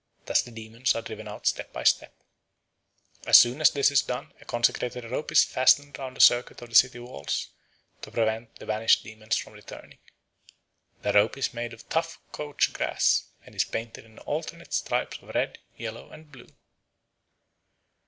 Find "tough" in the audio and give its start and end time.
11.87-12.19